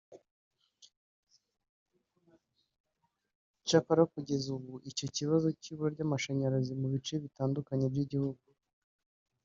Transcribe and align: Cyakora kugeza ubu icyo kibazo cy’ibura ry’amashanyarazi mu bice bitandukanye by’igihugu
Cyakora 3.67 4.03
kugeza 4.13 4.47
ubu 4.57 4.73
icyo 4.89 5.07
kibazo 5.15 5.47
cy’ibura 5.61 5.93
ry’amashanyarazi 5.95 6.71
mu 6.81 6.87
bice 6.93 7.15
bitandukanye 7.23 7.85
by’igihugu 7.93 8.43